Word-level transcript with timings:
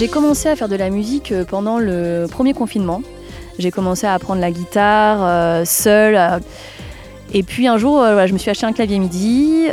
J'ai 0.00 0.08
commencé 0.08 0.48
à 0.48 0.56
faire 0.56 0.70
de 0.70 0.76
la 0.76 0.88
musique 0.88 1.30
euh, 1.30 1.44
pendant 1.44 1.78
le 1.78 2.26
premier 2.30 2.54
confinement. 2.54 3.02
J'ai 3.58 3.70
commencé 3.70 4.06
à 4.06 4.14
apprendre 4.14 4.40
la 4.40 4.50
guitare 4.50 5.18
euh, 5.20 5.64
seule. 5.66 6.16
euh, 6.16 6.38
et 7.34 7.42
puis 7.42 7.68
un 7.68 7.76
jour, 7.76 8.02
je 8.26 8.32
me 8.32 8.38
suis 8.38 8.50
acheté 8.50 8.64
un 8.64 8.72
clavier 8.72 8.98
MIDI. 8.98 9.68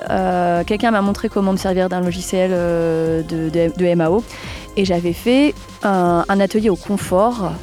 Quelqu'un 0.68 0.92
m'a 0.92 1.02
montré 1.02 1.30
comment 1.30 1.54
me 1.54 1.58
servir 1.58 1.88
d'un 1.88 2.02
logiciel 2.02 2.52
de, 2.52 3.96
MAO. 3.96 4.24
Et 4.76 4.86
j'avais 4.86 5.14
fait 5.14 5.56
un 5.82 6.40
atelier 6.40 6.70
au 6.70 6.76
confort 6.76 7.54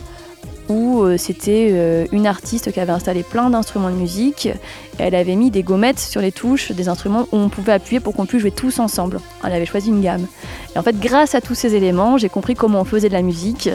où 0.68 1.02
euh, 1.02 1.16
c'était 1.16 1.70
euh, 1.72 2.06
une 2.12 2.26
artiste 2.26 2.72
qui 2.72 2.80
avait 2.80 2.93
installé 2.93 3.22
plein 3.22 3.50
d'instruments 3.50 3.90
de 3.90 3.96
musique. 3.96 4.48
Elle 4.98 5.14
avait 5.14 5.36
mis 5.36 5.50
des 5.50 5.62
gommettes 5.62 5.98
sur 5.98 6.20
les 6.20 6.32
touches 6.32 6.72
des 6.72 6.89
instruments 6.89 7.26
où 7.32 7.36
on 7.36 7.48
pouvait 7.48 7.72
appuyer 7.72 8.00
pour 8.00 8.14
qu'on 8.14 8.26
puisse 8.26 8.40
jouer 8.40 8.50
tous 8.50 8.79
ensemble. 8.79 9.20
Elle 9.44 9.53
avait 9.53 9.66
choisi 9.66 9.89
une 9.90 10.00
gamme. 10.00 10.26
Et 10.75 10.79
en 10.79 10.82
fait, 10.82 10.98
grâce 10.98 11.34
à 11.34 11.40
tous 11.40 11.54
ces 11.54 11.75
éléments, 11.75 12.16
j'ai 12.18 12.29
compris 12.29 12.54
comment 12.54 12.80
on 12.80 12.84
faisait 12.84 13.08
de 13.08 13.14
la 13.14 13.22
musique 13.22 13.68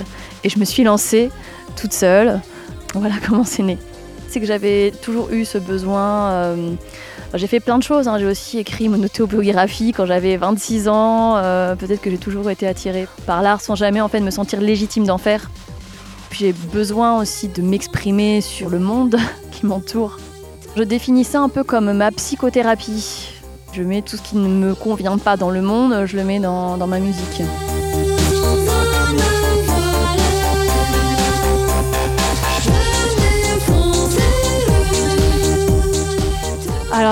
et 0.44 0.50
je 0.50 0.58
me 0.60 0.66
suis 0.66 0.84
lancée 0.84 1.30
toute 1.76 1.94
seule. 1.94 2.42
Voilà 2.96 3.16
comment 3.28 3.44
c'est 3.44 3.64
né. 3.64 3.78
C'est 4.28 4.40
que 4.40 4.46
j'avais 4.46 4.92
toujours 5.02 5.30
eu 5.32 5.44
ce 5.46 5.58
besoin. 5.58 6.32
euh, 6.32 6.72
j'ai 7.36 7.48
fait 7.48 7.60
plein 7.60 7.78
de 7.78 7.84
choses. 7.84 8.08
hein. 8.08 8.18
J'ai 8.20 8.26
aussi 8.26 8.58
écrit 8.58 8.90
mon 8.90 9.04
autobiographie 9.04 9.92
quand 9.92 10.06
j'avais 10.08 10.38
26 10.38 10.88
ans. 10.88 11.36
Peut-être 11.78 12.02
que 12.02 12.10
j'ai 12.10 12.18
toujours 12.18 12.50
été 12.50 12.68
attirée 12.68 13.08
par 13.28 13.42
l'art 13.44 13.62
sans 13.62 13.76
jamais 13.76 14.02
en 14.02 14.08
fait 14.08 14.20
me 14.20 14.32
sentir 14.32 14.62
légitime 14.62 15.06
d'en 15.06 15.20
faire. 15.20 15.50
J'ai 16.32 16.54
besoin 16.54 17.20
aussi 17.20 17.48
de 17.48 17.62
m'exprimer 17.62 18.42
sur 18.42 18.70
le 18.70 18.80
monde 18.80 19.18
qui 19.52 19.66
m'entoure. 19.66 20.18
Je 20.76 20.84
définis 20.84 21.24
ça 21.24 21.42
un 21.42 21.50
peu 21.50 21.64
comme 21.64 21.92
ma 21.94 22.12
psychothérapie. 22.12 23.30
Je 23.74 23.84
mets 23.84 24.02
tout 24.02 24.18
ce 24.18 24.22
qui 24.22 24.36
ne 24.36 24.48
me 24.48 24.76
convient 24.76 25.18
pas 25.18 25.38
dans 25.38 25.52
le 25.52 25.62
monde, 25.62 26.06
je 26.06 26.16
le 26.16 26.24
mets 26.24 26.40
dans 26.40 26.88
ma 26.88 27.00
musique. 27.00 27.42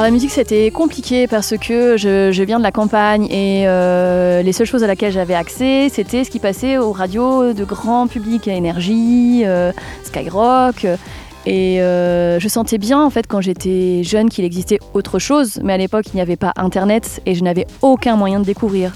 La 0.08 0.12
musique 0.12 0.32
c'était 0.32 0.72
compliqué 0.72 1.28
parce 1.28 1.58
que 1.58 1.98
je, 1.98 2.42
viens 2.44 2.60
de 2.60 2.64
la 2.64 2.72
campagne 2.72 3.26
et 3.26 3.68
euh, 3.68 4.42
les 4.42 4.54
seules 4.54 4.66
choses 4.66 4.82
à 4.86 4.88
laquelle 4.88 5.12
j'avais 5.12 5.34
accès 5.34 5.90
c'était 5.92 6.24
ce 6.24 6.32
qui 6.32 6.40
passait 6.40 6.78
aux 6.78 6.94
radios 6.94 7.52
de 7.52 7.66
grand 7.66 8.08
public, 8.08 8.48
Énergie, 8.48 9.42
euh, 9.44 9.74
Skyrock. 10.06 10.88
Et 11.46 11.82
euh, 11.82 12.40
je 12.40 12.48
sentais 12.48 12.78
bien 12.78 13.04
en 13.04 13.10
fait 13.10 13.28
quand 13.28 13.42
j'étais 13.42 14.02
jeune 14.04 14.30
qu'il 14.30 14.46
existait 14.46 14.80
autre 14.94 15.20
chose, 15.20 15.60
mais 15.62 15.74
à 15.74 15.78
l'époque 15.78 16.06
il 16.14 16.16
n'y 16.16 16.22
avait 16.22 16.38
pas 16.38 16.54
internet 16.56 17.22
et 17.26 17.36
je 17.36 17.44
n'avais 17.44 17.68
aucun 17.82 18.16
moyen 18.16 18.40
de 18.40 18.46
découvrir. 18.46 18.94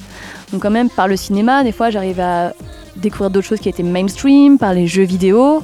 Donc 0.54 0.62
quand 0.62 0.72
même 0.72 0.89
par 0.89 1.09
le 1.09 1.17
cinéma, 1.17 1.66
des 1.66 1.73
fois 1.73 1.89
j'arrivais 1.89 2.23
à 2.23 2.54
découvrir 2.95 3.32
d'autres 3.32 3.48
choses 3.48 3.59
qui 3.59 3.67
étaient 3.67 3.84
mainstream, 3.84 4.58
par 4.58 4.73
les 4.73 4.88
jeux 4.88 5.04
vidéo. 5.04 5.62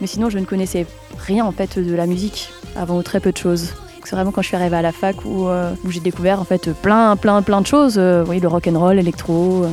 Mais 0.00 0.06
sinon 0.06 0.30
je 0.30 0.38
ne 0.38 0.46
connaissais 0.46 0.86
rien 1.18 1.44
en 1.44 1.52
fait 1.52 1.78
de 1.78 1.94
la 1.94 2.06
musique 2.06 2.48
avant 2.76 2.96
ou 2.96 3.02
très 3.02 3.20
peu 3.20 3.30
de 3.30 3.36
choses. 3.36 3.74
Vraiment 4.14 4.30
quand 4.30 4.42
je 4.42 4.46
suis 4.46 4.56
arrivée 4.56 4.76
à 4.76 4.82
la 4.82 4.92
fac 4.92 5.24
où, 5.24 5.48
euh, 5.48 5.74
où 5.84 5.90
j'ai 5.90 5.98
découvert 5.98 6.40
en 6.40 6.44
fait 6.44 6.70
plein, 6.72 7.16
plein, 7.16 7.42
plein 7.42 7.60
de 7.60 7.66
choses. 7.66 7.96
Euh, 7.98 8.24
le 8.24 8.46
rock 8.46 8.68
and 8.68 8.78
roll, 8.78 8.94
l'électro. 8.94 9.64
euh. 9.64 9.72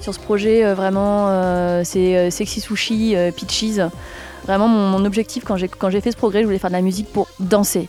Sur 0.00 0.14
ce 0.14 0.20
projet, 0.20 0.72
vraiment, 0.74 1.28
c'est 1.82 2.30
Sexy 2.30 2.60
Sushi, 2.60 3.16
Peaches. 3.34 3.80
Vraiment, 4.44 4.68
mon, 4.68 5.04
objectif 5.06 5.44
quand 5.44 5.56
j'ai 5.56 6.00
fait 6.00 6.12
ce 6.12 6.16
progrès, 6.16 6.42
je 6.42 6.44
voulais 6.44 6.58
faire 6.58 6.70
de 6.70 6.76
la 6.76 6.82
musique 6.82 7.10
pour 7.10 7.26
danser. 7.40 7.88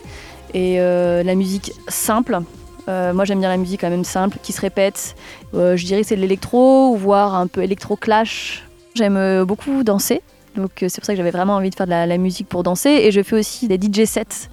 Et 0.53 0.77
la 0.77 1.35
musique 1.35 1.73
simple. 1.89 2.39
Moi, 2.87 3.25
j'aime 3.25 3.41
bien 3.41 3.49
la 3.49 3.57
musique 3.57 3.81
quand 3.81 3.89
même 3.89 4.05
simple, 4.05 4.37
qui 4.41 4.53
se 4.53 4.61
répète. 4.61 5.15
Je 5.53 5.85
dirais 5.85 6.03
que 6.03 6.07
c'est 6.07 6.15
de 6.15 6.21
l'électro, 6.21 6.95
voire 6.95 7.35
un 7.35 7.47
peu 7.47 7.61
électro-clash. 7.61 8.63
J'aime 8.93 9.43
beaucoup 9.43 9.83
danser. 9.83 10.21
Donc 10.55 10.71
c'est 10.77 10.95
pour 10.95 11.05
ça 11.05 11.11
que 11.11 11.17
j'avais 11.17 11.31
vraiment 11.31 11.55
envie 11.55 11.69
de 11.69 11.75
faire 11.75 11.85
de 11.85 11.91
la 11.91 12.17
musique 12.17 12.47
pour 12.47 12.63
danser. 12.63 12.91
Et 12.91 13.11
je 13.11 13.21
fais 13.23 13.35
aussi 13.35 13.67
des 13.67 13.75
DJ 13.75 14.05
sets 14.05 14.47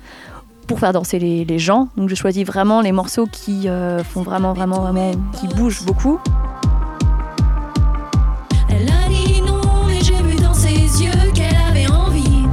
pour 0.66 0.78
faire 0.78 0.92
danser 0.92 1.18
les, 1.18 1.44
les 1.44 1.58
gens. 1.58 1.88
Donc 1.96 2.08
je 2.08 2.14
choisis 2.14 2.44
vraiment 2.46 2.80
les 2.80 2.92
morceaux 2.92 3.26
qui 3.30 3.68
euh, 3.68 4.02
font 4.04 4.22
vraiment, 4.22 4.52
vraiment, 4.52 4.80
vraiment, 4.80 5.12
qui 5.38 5.48
bougent 5.48 5.84
beaucoup. 5.84 6.18
Elle 8.68 8.88
a 8.88 9.08
dit 9.08 9.40
non, 9.42 9.60
mais 9.86 10.00
j'ai 10.00 10.22
vu 10.22 10.36
dans 10.36 10.54
ses 10.54 10.70
yeux 10.70 11.30
qu'elle 11.34 11.56
avait 11.68 11.88
envie. 11.88 12.44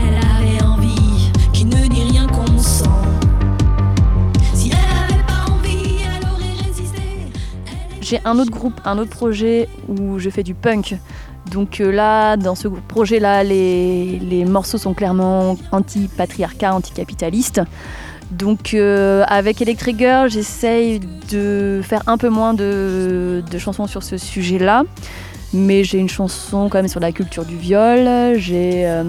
Elle 0.00 0.14
avait 0.14 0.62
envie, 0.62 1.32
qui 1.52 1.64
ne 1.64 1.86
dit 1.86 2.02
rien 2.10 2.26
qu'on 2.26 2.58
sent. 2.58 2.84
Si 4.54 4.70
elle 4.70 5.14
avait 5.14 5.22
pas 5.24 5.50
envie, 5.50 5.96
elle 6.02 6.28
aurait 6.28 6.64
résisté. 6.66 7.02
J'ai 8.00 8.20
un 8.24 8.38
autre 8.38 8.50
groupe, 8.50 8.80
un 8.84 8.98
autre 8.98 9.10
projet 9.10 9.68
où 9.88 10.18
je 10.18 10.30
fais 10.30 10.42
du 10.42 10.54
punk. 10.54 10.96
Donc 11.50 11.80
euh, 11.80 11.92
là, 11.92 12.36
dans 12.36 12.54
ce 12.54 12.68
projet-là, 12.68 13.44
les, 13.44 14.18
les 14.18 14.44
morceaux 14.44 14.78
sont 14.78 14.94
clairement 14.94 15.56
anti-patriarcat, 15.72 16.74
anti-capitaliste. 16.74 17.60
Donc 18.32 18.74
euh, 18.74 19.24
avec 19.28 19.62
Electric 19.62 19.98
Girl, 19.98 20.28
j'essaye 20.28 21.00
de 21.30 21.80
faire 21.82 22.02
un 22.08 22.18
peu 22.18 22.28
moins 22.28 22.54
de, 22.54 23.42
chansons 23.58 23.86
sur 23.86 24.02
ce 24.02 24.16
sujet-là. 24.16 24.84
Mais 25.52 25.84
j'ai 25.84 25.98
une 25.98 26.08
chanson 26.08 26.68
quand 26.68 26.78
même 26.78 26.88
sur 26.88 27.00
la 27.00 27.12
culture 27.12 27.44
du 27.44 27.56
viol. 27.56 28.36
J'ai 28.36 28.86
euh, 28.86 29.04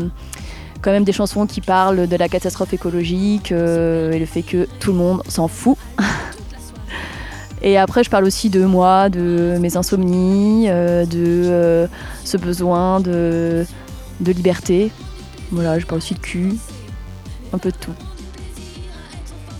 quand 0.81 0.91
même 0.91 1.03
des 1.03 1.13
chansons 1.13 1.47
qui 1.47 1.61
parlent 1.61 2.07
de 2.07 2.15
la 2.15 2.29
catastrophe 2.29 2.73
écologique 2.73 3.51
et 3.51 4.19
le 4.19 4.25
fait 4.25 4.43
que 4.43 4.67
tout 4.79 4.91
le 4.91 4.97
monde 4.99 5.23
s'en 5.27 5.47
fout. 5.47 5.77
Et 7.61 7.77
après, 7.77 8.03
je 8.03 8.09
parle 8.09 8.25
aussi 8.25 8.49
de 8.49 8.63
moi, 8.65 9.09
de 9.09 9.57
mes 9.59 9.77
insomnies, 9.77 10.65
euh, 10.69 11.05
de 11.05 11.43
euh, 11.45 11.87
ce 12.23 12.37
besoin 12.37 12.99
de, 12.99 13.65
liberté. 14.19 14.91
Voilà, 15.51 15.79
je 15.79 15.85
parle 15.85 15.99
aussi 15.99 16.13
de 16.13 16.19
cul, 16.19 16.53
un 17.53 17.57
peu 17.57 17.71
de 17.71 17.77
tout. 17.77 17.93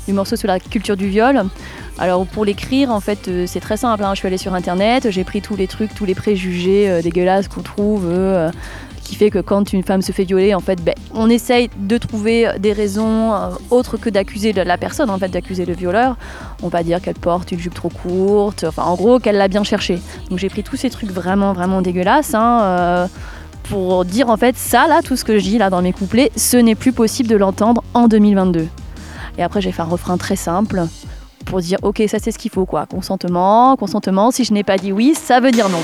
Du 0.07 0.13
morceau 0.13 0.35
sur 0.35 0.47
la 0.47 0.59
culture 0.59 0.95
du 0.95 1.07
viol. 1.07 1.43
Alors 1.97 2.27
pour 2.27 2.45
l'écrire, 2.45 2.91
en 2.91 2.99
fait, 2.99 3.27
euh, 3.27 3.45
c'est 3.47 3.59
très 3.59 3.77
simple. 3.77 4.03
hein. 4.03 4.13
Je 4.13 4.19
suis 4.19 4.27
allée 4.27 4.37
sur 4.37 4.53
internet, 4.53 5.09
j'ai 5.09 5.23
pris 5.23 5.41
tous 5.41 5.55
les 5.55 5.67
trucs, 5.67 5.93
tous 5.95 6.05
les 6.05 6.15
préjugés 6.15 7.01
dégueulasses 7.01 7.47
qu'on 7.47 7.63
trouve, 7.63 8.07
qui 9.07 9.15
fait 9.15 9.29
que 9.29 9.39
quand 9.39 9.71
une 9.73 9.83
femme 9.83 10.01
se 10.01 10.11
fait 10.11 10.25
violer, 10.25 10.53
en 10.53 10.59
fait, 10.59 10.83
ben, 10.83 10.93
on 11.13 11.29
essaye 11.29 11.69
de 11.77 11.97
trouver 11.97 12.47
des 12.59 12.73
raisons 12.73 13.33
euh, 13.33 13.49
autres 13.71 13.95
que 13.97 14.09
d'accuser 14.09 14.51
la- 14.53 14.77
personne, 14.77 15.09
en 15.09 15.17
fait, 15.17 15.29
d'accuser 15.29 15.65
le 15.65 15.73
violeur. 15.73 16.17
On 16.61 16.67
va 16.67 16.83
dire 16.83 17.01
qu'elle 17.01 17.15
porte 17.15 17.51
une 17.51 17.59
jupe 17.59 17.73
trop 17.73 17.89
courte, 17.89 18.65
enfin 18.67 18.83
en 18.83 18.95
gros 18.95 19.19
qu'elle 19.19 19.37
l'a 19.37 19.47
bien 19.47 19.63
cherché. 19.63 19.99
Donc 20.29 20.39
j'ai 20.39 20.49
pris 20.49 20.61
tous 20.63 20.75
ces 20.75 20.89
trucs 20.89 21.11
vraiment, 21.11 21.53
vraiment 21.53 21.81
dégueulasses. 21.81 22.33
hein, 22.35 22.61
euh, 22.63 23.07
pour 23.69 24.05
dire 24.05 24.29
en 24.29 24.37
fait 24.37 24.55
ça 24.57 24.87
là, 24.87 25.01
tout 25.03 25.17
ce 25.17 25.25
que 25.25 25.37
je 25.39 25.43
dis 25.43 25.57
là 25.57 25.69
dans 25.69 25.81
mes 25.81 25.91
couplets, 25.91 26.31
ce 26.37 26.55
n'est 26.55 26.75
plus 26.75 26.93
possible 26.93 27.27
de 27.29 27.35
l'entendre 27.35 27.83
en 27.93 28.07
2022. 28.07 28.65
Et 29.37 29.43
après 29.43 29.59
j'ai 29.61 29.71
fait 29.73 29.81
un 29.81 29.85
refrain 29.85 30.15
très 30.17 30.37
simple 30.37 30.83
pour 31.45 31.59
dire 31.59 31.77
ok 31.81 32.01
ça 32.07 32.17
c'est 32.19 32.31
ce 32.31 32.37
qu'il 32.39 32.49
faut 32.51 32.65
quoi, 32.65 32.85
consentement, 32.85 33.75
consentement, 33.75 34.31
si 34.31 34.45
je 34.45 34.53
n'ai 34.53 34.63
pas 34.63 34.77
dit 34.77 34.91
oui, 34.93 35.13
ça 35.15 35.39
veut 35.41 35.51
dire 35.51 35.67
non. 35.69 35.81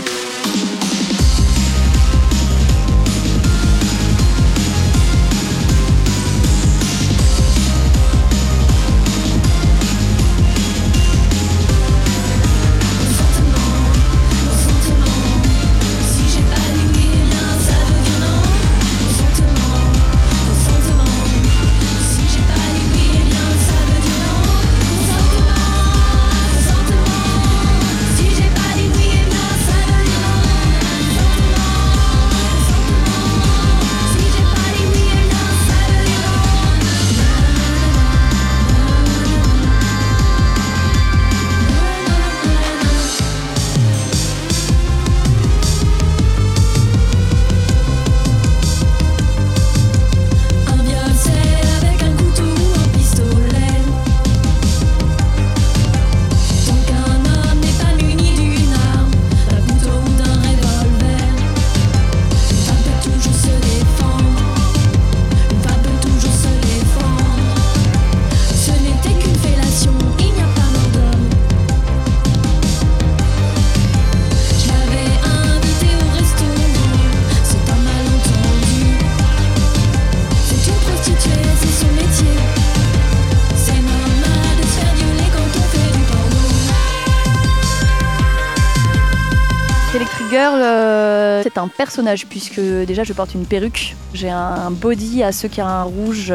Euh, 90.36 91.42
c'est 91.44 91.58
un 91.58 91.68
personnage 91.68 92.26
puisque 92.28 92.60
déjà 92.60 93.04
je 93.04 93.14
porte 93.14 93.34
une 93.34 93.46
perruque. 93.46 93.96
J'ai 94.14 94.30
un 94.30 94.72
body 94.72 95.24
à 95.24 95.32
ceux 95.32 95.48
qui 95.48 95.62
a 95.62 95.68
un 95.68 95.84
rouge. 95.84 96.34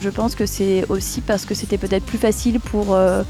Je 0.00 0.08
pense 0.10 0.34
que 0.34 0.46
c'est 0.46 0.84
aussi 0.88 1.20
parce 1.20 1.44
que 1.44 1.54
c'était 1.54 1.78
peut-être 1.78 2.04
plus 2.04 2.18
facile 2.18 2.60
pour 2.60 2.94
euh, 2.94 3.22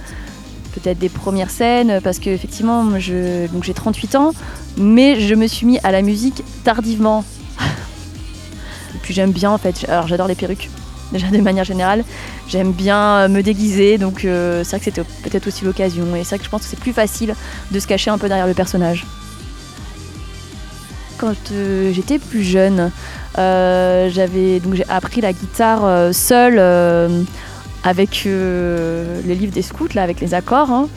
peut-être 0.75 0.99
des 0.99 1.09
premières 1.09 1.51
scènes, 1.51 2.01
parce 2.03 2.19
que 2.19 2.31
effectivement, 2.31 2.99
j'ai 2.99 3.49
38 3.75 4.15
ans, 4.17 4.33
mais 4.77 5.21
je 5.21 5.35
me 5.35 5.47
suis 5.47 5.67
mis 5.67 5.79
à 5.85 5.93
la 5.93 6.03
musique 6.03 6.43
tardivement. 6.65 7.25
Et 7.61 8.99
puis 9.03 9.15
j'aime 9.15 9.31
bien 9.31 9.51
en 9.51 9.59
fait, 9.59 9.87
alors 9.89 10.09
j'adore 10.09 10.27
les 10.27 10.35
perruques. 10.35 10.69
Déjà 11.13 11.29
de 11.29 11.39
manière 11.39 11.65
générale, 11.65 12.03
j'aime 12.49 12.73
bien 12.73 13.29
me 13.29 13.43
déguiser, 13.43 13.99
donc 13.99 14.25
euh, 14.25 14.65
c'est 14.65 14.71
vrai 14.71 14.79
que 14.79 14.85
c'était 14.85 15.03
peut-être 15.23 15.47
aussi 15.47 15.65
l'occasion. 15.65 16.17
Et 16.17 16.25
c'est 16.25 16.31
vrai 16.31 16.39
que 16.39 16.45
je 16.45 16.51
pense 16.51 16.63
que 16.63 16.69
c'est 16.69 16.81
plus 16.81 16.93
facile 16.93 17.37
de 17.71 17.79
se 17.79 17.87
cacher 17.87 18.11
un 18.11 18.19
peu 18.19 18.27
derrière 18.27 18.49
le 18.49 18.55
personnage. 18.55 19.07
Quand 21.19 21.35
euh, 21.53 21.93
j'étais 21.93 22.19
plus 22.19 22.43
jeune, 22.43 22.91
euh, 23.39 24.09
j'avais 24.11 24.61
j'ai 24.73 24.85
appris 24.89 25.21
la 25.21 25.33
guitare 25.33 25.85
euh, 25.85 26.13
seule 26.13 26.59
avec 27.85 28.25
les 28.25 29.35
livres 29.35 29.53
des 29.53 29.63
scouts 29.63 29.89
là, 29.95 30.03
avec 30.03 30.21
les 30.21 30.35
accords. 30.35 30.71
hein. 30.71 30.89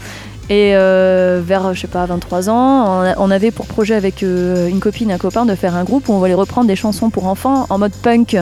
Et 0.50 0.72
vers, 0.72 1.74
je 1.74 1.82
sais 1.82 1.88
pas, 1.88 2.06
23 2.06 2.50
ans, 2.50 3.04
on, 3.18 3.32
avait 3.32 3.52
pour 3.52 3.66
projet 3.66 3.96
avec 3.96 4.22
une 4.22 4.80
copine 4.80 5.10
et 5.10 5.14
un 5.14 5.18
copain 5.18 5.46
de 5.46 5.56
faire 5.56 5.76
un 5.76 5.84
groupe 5.84 6.08
où 6.08 6.14
on 6.14 6.20
voulait 6.20 6.34
reprendre 6.34 6.68
des 6.68 6.78
chansons 6.78 7.10
pour 7.10 7.28
enfants 7.28 7.66
en 7.70 7.78
mode 7.78 7.92
punk. 7.92 8.38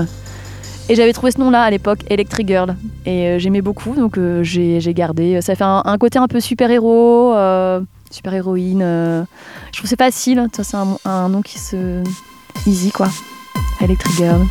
Et 0.87 0.93
j'avais 0.93 1.13
trouvé 1.13 1.31
ce 1.31 1.39
nom-là 1.39 1.63
à 1.63 1.69
l'époque, 1.71 1.99
Electric 2.09 2.47
Girl. 2.47 2.75
Et 3.07 3.27
euh, 3.27 3.39
j'aimais 3.39 3.61
beaucoup, 3.61 3.95
donc 3.95 4.19
euh, 4.19 4.43
j'ai 4.43 4.93
gardé. 4.93 5.41
Ça 5.41 5.55
fait 5.55 5.63
un, 5.63 5.97
côté 5.99 6.19
un 6.19 6.27
peu 6.27 6.39
super-héros, 6.39 7.33
euh, 7.33 7.81
super-héroïne. 8.11 8.81
Je 8.81 9.71
trouve 9.71 9.83
que 9.83 9.87
c'est 9.87 9.97
facile, 9.97 10.37
hein. 10.37 10.47
ça 10.55 10.63
c'est 10.63 10.77
un, 10.77 10.97
un 11.05 11.29
nom 11.29 11.41
qui 11.41 11.57
se... 11.57 12.03
Easy 12.67 12.91
quoi. 12.91 13.07
Electric 13.81 14.15
Girl. 14.15 14.41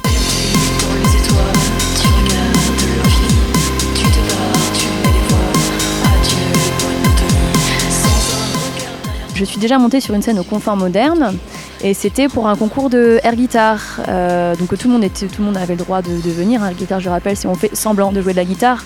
Je 9.35 9.45
suis 9.45 9.59
déjà 9.59 9.79
montée 9.79 10.01
sur 10.01 10.15
une 10.15 10.23
scène 10.23 10.39
au 10.39 10.45
Confort 10.45 10.77
Moderne 10.77 11.37
et 11.85 11.93
c'était 11.93 12.29
pour 12.29 12.49
un 12.49 12.57
concours 12.57 12.89
de 12.89 13.21
air 13.23 13.37
guitar. 13.37 14.01
Euh, 14.09 14.57
donc 14.57 14.77
tout 14.79 14.89
le 14.89 15.45
monde 15.45 15.57
avait 15.57 15.75
le 15.75 15.79
droit 15.79 16.01
de, 16.01 16.11
venir. 16.31 16.65
Air 16.65 16.73
guitar, 16.73 16.99
je 16.99 17.11
rappelle, 17.11 17.37
si 17.37 17.47
on 17.47 17.55
fait 17.55 17.77
semblant 17.77 18.11
de 18.11 18.23
jouer 18.23 18.33
de 18.33 18.39
la 18.39 18.47
guitare. 18.47 18.83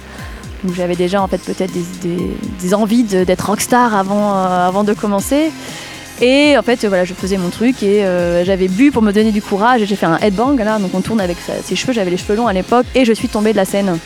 Donc 0.65 0.75
j'avais 0.75 0.97
déjà 0.97 1.23
en 1.23 1.29
fait 1.29 1.39
peut-être 1.39 1.71
des, 1.71 2.75
envies 2.75 3.05
d'être 3.05 3.47
rockstar 3.47 3.95
avant, 3.95 4.35
euh, 4.35 4.67
avant 4.67 4.83
de 4.83 4.93
commencer. 4.95 5.53
Et 6.21 6.59
en 6.59 6.63
fait 6.63 6.85
voilà, 6.87 7.05
je 7.05 7.15
faisais 7.15 7.37
mon 7.37 7.51
truc 7.51 7.85
et 7.85 8.05
euh, 8.05 8.45
j'avais 8.45 8.67
bu 8.67 8.91
pour 8.91 9.03
me 9.03 9.13
donner 9.13 9.31
du 9.31 9.41
courage 9.41 9.83
et 9.83 9.87
j'ai 9.87 9.95
fait 9.95 10.07
un 10.07 10.19
headbang 10.19 10.57
là, 10.59 10.81
donc 10.81 10.91
on 10.93 11.01
tourne 11.01 11.21
avec 11.21 11.37
ses 11.63 11.77
cheveux, 11.77 11.93
j'avais 11.93 12.11
les 12.11 12.17
cheveux 12.17 12.35
longs 12.35 12.49
à 12.49 12.53
l'époque 12.53 12.87
et 12.97 13.05
je 13.05 13.13
suis 13.13 13.29
tombée 13.29 13.53
de 13.53 13.57
la 13.57 13.65
scène. 13.65 13.97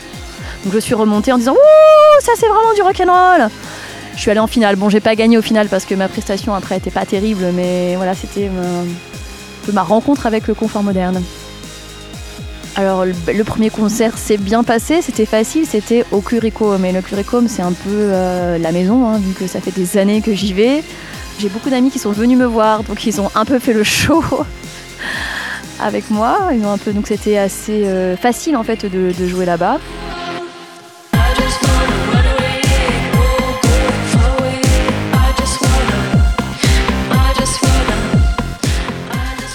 Donc 0.63 0.73
je 0.73 0.77
suis 0.77 0.93
remontée 0.93 1.31
en 1.31 1.39
disant 1.39 1.53
Ouh, 1.53 2.21
ça 2.21 2.33
c'est 2.35 2.47
vraiment 2.47 2.75
du 2.75 2.83
rock'n'roll 2.83 3.49
je 4.15 4.21
suis 4.21 4.31
allée 4.31 4.39
en 4.39 4.47
finale. 4.47 4.75
Bon, 4.75 4.89
j'ai 4.89 4.99
pas 4.99 5.15
gagné 5.15 5.37
au 5.37 5.41
final 5.41 5.67
parce 5.67 5.85
que 5.85 5.95
ma 5.95 6.07
prestation 6.07 6.53
après 6.53 6.77
était 6.77 6.91
pas 6.91 7.05
terrible, 7.05 7.45
mais 7.53 7.95
voilà, 7.95 8.13
c'était 8.15 8.49
ma, 8.49 9.73
ma 9.73 9.83
rencontre 9.83 10.25
avec 10.25 10.47
le 10.47 10.53
confort 10.53 10.83
moderne. 10.83 11.21
Alors, 12.75 13.05
le, 13.05 13.43
premier 13.43 13.69
concert 13.69 14.17
s'est 14.17 14.37
bien 14.37 14.63
passé, 14.63 15.03
c'était 15.03 15.27
facile, 15.27 15.65
c'était 15.67 16.05
au 16.11 16.21
Curicome. 16.21 16.81
Mais 16.81 16.91
le 16.91 17.01
Curicome, 17.01 17.47
c'est 17.47 17.61
un 17.61 17.71
peu 17.71 17.89
euh, 17.89 18.57
la 18.57 18.71
maison, 18.71 19.07
hein, 19.07 19.19
vu 19.19 19.33
que 19.33 19.45
ça 19.45 19.61
fait 19.61 19.71
des 19.71 19.97
années 19.97 20.21
que 20.21 20.33
j'y 20.33 20.53
vais. 20.53 20.83
J'ai 21.39 21.49
beaucoup 21.49 21.69
d'amis 21.69 21.91
qui 21.91 21.99
sont 21.99 22.11
venus 22.11 22.37
me 22.37 22.45
voir, 22.45 22.83
donc 22.83 23.05
ils 23.05 23.21
ont 23.21 23.29
un 23.35 23.45
peu 23.45 23.59
fait 23.59 23.73
le 23.73 23.83
show 23.83 24.23
avec 25.79 26.09
moi. 26.09 26.49
Ils 26.53 26.65
ont 26.65 26.71
un 26.71 26.79
peu, 26.79 26.93
donc 26.93 27.07
c'était 27.07 27.37
assez 27.37 27.85
euh, 27.85 28.17
facile 28.17 28.55
en 28.55 28.63
fait 28.63 28.85
de 28.85 29.27
jouer 29.27 29.45
là-bas. 29.45 29.79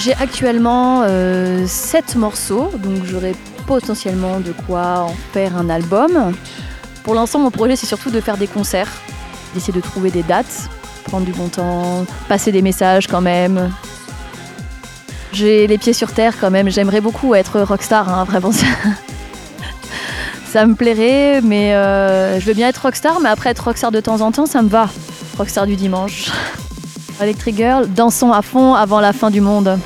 J'ai 0.08 0.14
actuellement 0.14 1.04
7 1.66 2.16
morceaux, 2.16 2.70
donc 2.78 3.04
j'aurai 3.04 3.34
potentiellement 3.66 4.40
de 4.40 4.52
quoi 4.66 5.00
en 5.00 5.14
faire 5.34 5.54
un 5.54 5.68
album. 5.68 6.32
Pour 7.04 7.14
l'instant, 7.14 7.40
mon 7.40 7.50
projet, 7.50 7.76
c'est 7.76 7.84
surtout 7.84 8.10
de 8.10 8.18
faire 8.22 8.38
des 8.38 8.46
concerts, 8.46 8.88
d'essayer 9.52 9.74
de 9.74 9.82
trouver 9.82 10.10
des 10.10 10.22
dates, 10.22 10.70
prendre 11.04 11.26
du 11.26 11.32
bon 11.32 11.48
temps, 11.48 12.06
passer 12.26 12.52
des 12.52 12.62
messages 12.62 13.06
quand 13.06 13.20
même. 13.20 13.70
J'ai 15.34 15.66
les 15.66 15.76
pieds 15.76 15.92
sur 15.92 16.10
terre 16.12 16.36
quand 16.40 16.50
même, 16.50 16.70
j'aimerais 16.70 17.02
beaucoup 17.02 17.34
être 17.34 17.60
rockstar, 17.60 18.08
hein, 18.08 18.24
vraiment. 18.24 18.50
Ça, 18.50 18.64
ça 20.46 20.64
me 20.64 20.74
plairait, 20.74 21.42
mais 21.42 21.74
euh, 21.74 22.40
je 22.40 22.46
veux 22.46 22.54
bien 22.54 22.68
être 22.68 22.78
rockstar, 22.78 23.20
mais 23.20 23.28
après 23.28 23.50
être 23.50 23.62
rockstar 23.62 23.90
de 23.90 24.00
temps 24.00 24.22
en 24.22 24.32
temps, 24.32 24.46
ça 24.46 24.62
me 24.62 24.70
va. 24.70 24.88
Rockstar 25.36 25.66
du 25.66 25.76
dimanche. 25.76 26.32
Electric 27.20 27.56
Girl, 27.56 27.86
dansons 27.86 28.32
à 28.32 28.40
fond 28.40 28.72
avant 28.72 29.00
la 29.00 29.12
fin 29.12 29.30
du 29.30 29.42
monde. 29.42 29.78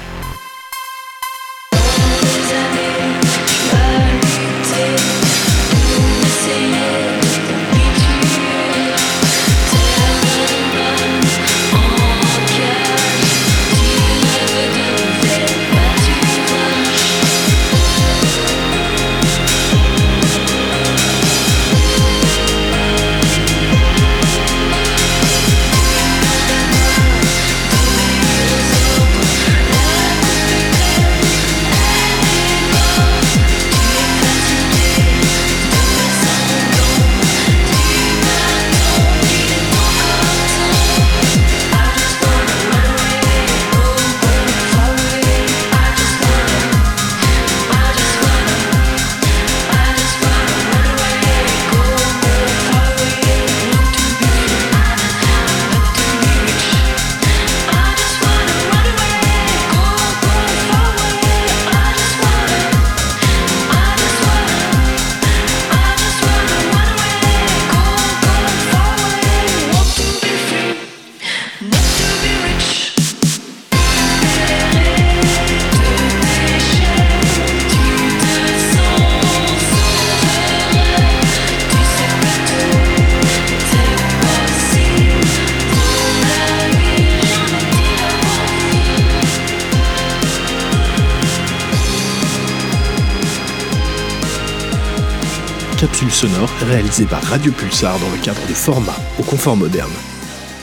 Capsule 95.83 96.13
sonore 96.13 96.49
réalisée 96.69 97.07
par 97.07 97.21
Radio 97.25 97.51
Pulsar 97.51 97.99
dans 97.99 98.11
le 98.13 98.25
cadre 98.25 98.41
de 98.47 98.53
Format 98.53 98.95
au 99.19 99.25
confort 99.25 99.57
moderne. 99.57 99.91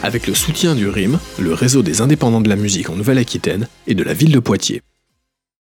Avec 0.02 0.28
le 0.28 0.34
soutien 0.34 0.76
du 0.76 0.88
RIM, 0.88 1.20
le 1.38 1.54
réseau 1.54 1.84
des 1.84 2.00
indépendants 2.00 2.40
de 2.40 2.48
la 2.48 2.56
musique 2.56 2.90
en 2.90 2.96
Nouvelle-Aquitaine 2.96 3.68
et 3.86 3.96
de 3.96 4.04
la 4.06 4.14
ville 4.14 4.32
de 4.32 4.40
Poitiers. 4.40 4.82